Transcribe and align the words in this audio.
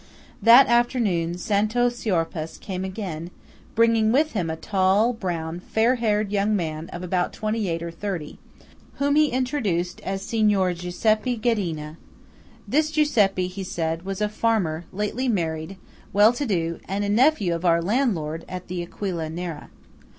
That 0.41 0.65
afternoon, 0.65 1.37
Santo 1.37 1.87
Siorpaes 1.87 2.57
came 2.59 2.83
again, 2.83 3.29
bringing 3.75 4.11
with 4.11 4.31
him 4.31 4.49
a 4.49 4.55
tall, 4.55 5.13
brown, 5.13 5.59
fair 5.59 5.93
haired 5.93 6.31
young 6.31 6.55
man 6.55 6.89
of 6.89 7.03
about 7.03 7.33
twenty 7.33 7.69
eight 7.69 7.83
or 7.83 7.91
thirty, 7.91 8.39
whom 8.95 9.13
he 9.15 9.27
introduced 9.27 10.01
as 10.03 10.23
"Signore 10.23 10.73
Giuseppe 10.73 11.37
Ghedina." 11.37 11.97
This 12.67 12.89
Giuseppe, 12.89 13.45
he 13.45 13.63
said, 13.63 14.01
was 14.01 14.21
a 14.21 14.27
farmer, 14.27 14.85
lately 14.91 15.27
married, 15.27 15.77
well 16.13 16.33
to 16.33 16.47
do, 16.47 16.79
and 16.87 17.03
a 17.03 17.07
nephew 17.09 17.53
of 17.53 17.63
our 17.63 17.79
landlord 17.79 18.43
of 18.49 18.65
the 18.65 18.81
Aquila 18.81 19.29
Nera. 19.29 19.69